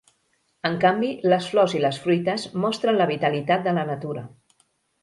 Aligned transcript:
En 0.69 0.77
canvi, 0.85 1.09
les 1.33 1.51
flors 1.51 1.75
i 1.81 1.83
les 1.83 2.01
fruites 2.07 2.47
mostren 2.65 2.99
la 3.03 3.09
vitalitat 3.13 3.71
de 3.71 3.79
la 3.81 3.87
natura. 3.93 4.27